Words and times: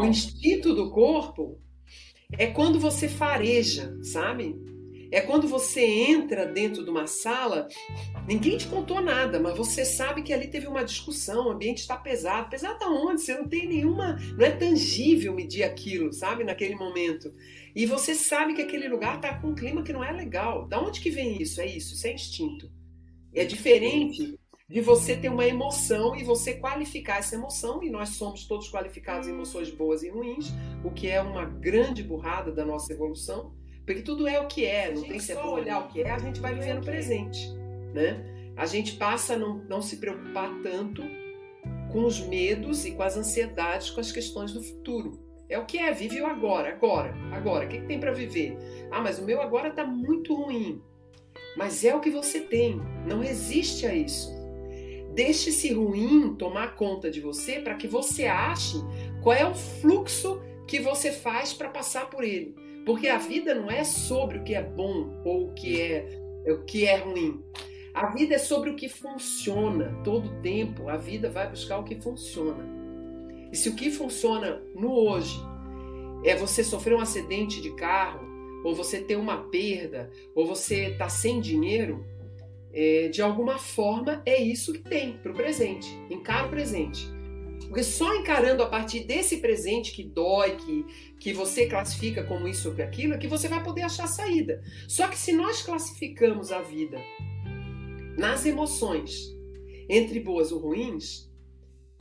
O 0.00 0.04
instinto 0.04 0.74
do 0.74 0.90
corpo 0.90 1.58
é 2.32 2.46
quando 2.46 2.78
você 2.78 3.08
fareja, 3.08 3.96
sabe? 4.02 4.54
É 5.10 5.20
quando 5.20 5.46
você 5.48 5.84
entra 5.84 6.44
dentro 6.44 6.84
de 6.84 6.90
uma 6.90 7.06
sala, 7.06 7.68
ninguém 8.26 8.58
te 8.58 8.66
contou 8.66 9.00
nada, 9.00 9.38
mas 9.38 9.56
você 9.56 9.84
sabe 9.84 10.22
que 10.22 10.32
ali 10.32 10.48
teve 10.48 10.66
uma 10.66 10.84
discussão, 10.84 11.46
o 11.46 11.50
ambiente 11.50 11.78
está 11.78 11.96
pesado. 11.96 12.50
Pesado 12.50 12.84
aonde? 12.84 13.22
Você 13.22 13.34
não 13.34 13.48
tem 13.48 13.68
nenhuma. 13.68 14.18
Não 14.36 14.44
é 14.44 14.50
tangível 14.50 15.32
medir 15.32 15.62
aquilo, 15.62 16.12
sabe? 16.12 16.44
Naquele 16.44 16.74
momento. 16.74 17.32
E 17.74 17.86
você 17.86 18.14
sabe 18.14 18.54
que 18.54 18.62
aquele 18.62 18.88
lugar 18.88 19.16
está 19.16 19.38
com 19.38 19.48
um 19.48 19.54
clima 19.54 19.82
que 19.82 19.92
não 19.92 20.04
é 20.04 20.12
legal. 20.12 20.66
Da 20.66 20.80
onde 20.80 21.00
que 21.00 21.10
vem 21.10 21.40
isso? 21.40 21.60
É 21.60 21.66
isso, 21.66 21.94
isso 21.94 22.06
é 22.06 22.12
instinto. 22.12 22.70
É 23.32 23.44
diferente 23.44 24.38
de 24.68 24.80
você 24.80 25.16
ter 25.16 25.28
uma 25.28 25.46
emoção 25.46 26.16
e 26.16 26.24
você 26.24 26.54
qualificar 26.54 27.18
essa 27.18 27.36
emoção, 27.36 27.82
e 27.82 27.90
nós 27.90 28.10
somos 28.10 28.46
todos 28.46 28.68
qualificados 28.68 29.28
em 29.28 29.32
emoções 29.32 29.70
boas 29.70 30.02
e 30.02 30.10
ruins, 30.10 30.52
o 30.84 30.90
que 30.90 31.08
é 31.08 31.20
uma 31.20 31.44
grande 31.44 32.02
burrada 32.02 32.50
da 32.50 32.64
nossa 32.64 32.92
evolução, 32.92 33.54
porque 33.84 34.02
tudo 34.02 34.26
é 34.26 34.40
o 34.40 34.48
que 34.48 34.66
é, 34.66 34.92
não 34.92 35.02
tem 35.02 35.20
só 35.20 35.54
olhar 35.54 35.84
o 35.84 35.88
que 35.88 36.02
é, 36.02 36.10
a 36.10 36.18
gente 36.18 36.40
vai 36.40 36.52
viver 36.54 36.74
no 36.74 36.82
presente, 36.82 37.48
né? 37.94 38.24
A 38.56 38.66
gente 38.66 38.96
passa 38.96 39.34
a 39.34 39.38
não, 39.38 39.58
não 39.68 39.80
se 39.80 39.98
preocupar 39.98 40.50
tanto 40.62 41.02
com 41.92 42.04
os 42.04 42.18
medos 42.20 42.84
e 42.84 42.90
com 42.90 43.02
as 43.02 43.16
ansiedades, 43.16 43.90
com 43.90 44.00
as 44.00 44.10
questões 44.10 44.52
do 44.52 44.62
futuro. 44.62 45.24
É 45.48 45.56
o 45.58 45.64
que 45.64 45.78
é, 45.78 45.92
vive 45.92 46.20
o 46.20 46.26
agora, 46.26 46.70
agora, 46.70 47.14
agora. 47.32 47.66
O 47.66 47.68
que, 47.68 47.78
que 47.78 47.86
tem 47.86 48.00
para 48.00 48.10
viver? 48.10 48.58
Ah, 48.90 49.00
mas 49.00 49.20
o 49.20 49.24
meu 49.24 49.40
agora 49.40 49.68
está 49.68 49.84
muito 49.84 50.34
ruim. 50.34 50.82
Mas 51.56 51.84
é 51.84 51.94
o 51.94 52.00
que 52.00 52.10
você 52.10 52.40
tem, 52.40 52.80
não 53.06 53.20
resiste 53.20 53.86
a 53.86 53.94
isso. 53.94 54.35
Deixe 55.16 55.48
esse 55.48 55.72
ruim 55.72 56.34
tomar 56.34 56.74
conta 56.74 57.10
de 57.10 57.22
você 57.22 57.58
para 57.58 57.74
que 57.74 57.88
você 57.88 58.26
ache 58.26 58.76
qual 59.22 59.34
é 59.34 59.48
o 59.48 59.54
fluxo 59.54 60.42
que 60.68 60.78
você 60.78 61.10
faz 61.10 61.54
para 61.54 61.70
passar 61.70 62.10
por 62.10 62.22
ele. 62.22 62.54
Porque 62.84 63.08
a 63.08 63.16
vida 63.16 63.54
não 63.54 63.70
é 63.70 63.82
sobre 63.82 64.36
o 64.36 64.44
que 64.44 64.54
é 64.54 64.62
bom 64.62 65.22
ou 65.24 65.48
o 65.48 65.54
que 65.54 65.80
é, 65.80 66.20
o 66.46 66.66
que 66.66 66.84
é 66.84 66.96
ruim. 66.98 67.42
A 67.94 68.08
vida 68.08 68.34
é 68.34 68.38
sobre 68.38 68.68
o 68.68 68.76
que 68.76 68.90
funciona. 68.90 69.98
Todo 70.04 70.38
tempo 70.42 70.90
a 70.90 70.98
vida 70.98 71.30
vai 71.30 71.48
buscar 71.48 71.78
o 71.78 71.84
que 71.84 71.98
funciona. 71.98 72.62
E 73.50 73.56
se 73.56 73.70
o 73.70 73.74
que 73.74 73.90
funciona 73.90 74.62
no 74.74 74.92
hoje 74.92 75.40
é 76.24 76.36
você 76.36 76.62
sofrer 76.62 76.94
um 76.94 77.00
acidente 77.00 77.62
de 77.62 77.74
carro, 77.74 78.20
ou 78.62 78.74
você 78.74 79.00
ter 79.00 79.16
uma 79.16 79.44
perda, 79.44 80.10
ou 80.34 80.46
você 80.46 80.90
tá 80.98 81.08
sem 81.08 81.40
dinheiro, 81.40 82.04
é, 82.78 83.08
de 83.08 83.22
alguma 83.22 83.56
forma 83.56 84.22
é 84.26 84.38
isso 84.38 84.74
que 84.74 84.80
tem 84.80 85.16
para 85.16 85.32
o 85.32 85.34
presente. 85.34 85.88
Encara 86.10 86.46
o 86.46 86.50
presente. 86.50 87.08
Porque 87.66 87.82
só 87.82 88.14
encarando 88.14 88.62
a 88.62 88.66
partir 88.66 89.04
desse 89.04 89.38
presente 89.38 89.92
que 89.92 90.04
dói, 90.04 90.56
que, 90.56 90.84
que 91.18 91.32
você 91.32 91.66
classifica 91.66 92.22
como 92.22 92.46
isso 92.46 92.68
ou 92.68 92.84
aquilo, 92.84 93.14
é 93.14 93.18
que 93.18 93.26
você 93.26 93.48
vai 93.48 93.64
poder 93.64 93.80
achar 93.80 94.06
saída. 94.06 94.62
Só 94.86 95.08
que 95.08 95.16
se 95.16 95.32
nós 95.32 95.62
classificamos 95.62 96.52
a 96.52 96.60
vida 96.60 96.98
nas 98.18 98.44
emoções, 98.44 99.34
entre 99.88 100.20
boas 100.20 100.52
ou 100.52 100.60
ruins, 100.60 101.30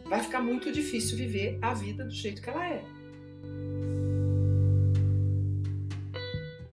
vai 0.03 0.21
ficar 0.21 0.41
muito 0.41 0.73
difícil 0.73 1.17
viver 1.17 1.57
a 1.61 1.73
vida 1.73 2.03
do 2.03 2.13
jeito 2.13 2.41
que 2.41 2.49
ela 2.49 2.67
é. 2.67 2.83